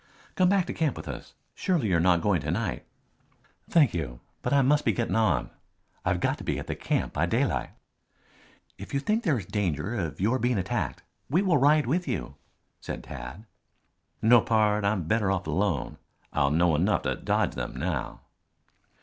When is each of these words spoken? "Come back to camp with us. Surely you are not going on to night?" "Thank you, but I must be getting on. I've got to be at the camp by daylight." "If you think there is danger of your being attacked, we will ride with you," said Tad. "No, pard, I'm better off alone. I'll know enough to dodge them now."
"Come 0.33 0.49
back 0.49 0.65
to 0.65 0.73
camp 0.73 0.97
with 0.97 1.07
us. 1.07 1.35
Surely 1.53 1.89
you 1.89 1.95
are 1.95 1.99
not 1.99 2.23
going 2.23 2.39
on 2.41 2.45
to 2.45 2.51
night?" 2.51 2.87
"Thank 3.69 3.93
you, 3.93 4.19
but 4.41 4.51
I 4.51 4.63
must 4.63 4.83
be 4.83 4.93
getting 4.93 5.15
on. 5.15 5.51
I've 6.03 6.19
got 6.19 6.39
to 6.39 6.43
be 6.43 6.57
at 6.57 6.65
the 6.65 6.73
camp 6.75 7.13
by 7.13 7.27
daylight." 7.27 7.69
"If 8.79 8.95
you 8.95 8.99
think 8.99 9.21
there 9.23 9.37
is 9.37 9.45
danger 9.45 9.93
of 9.93 10.19
your 10.19 10.39
being 10.39 10.57
attacked, 10.57 11.03
we 11.29 11.43
will 11.43 11.59
ride 11.59 11.85
with 11.85 12.07
you," 12.07 12.33
said 12.79 13.03
Tad. 13.03 13.45
"No, 14.23 14.41
pard, 14.41 14.85
I'm 14.85 15.03
better 15.03 15.29
off 15.29 15.45
alone. 15.45 15.99
I'll 16.33 16.49
know 16.49 16.73
enough 16.75 17.03
to 17.03 17.13
dodge 17.15 17.53
them 17.53 17.75
now." 17.77 18.21